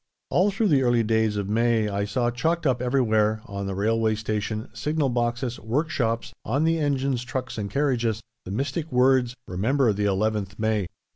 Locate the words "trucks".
7.23-7.55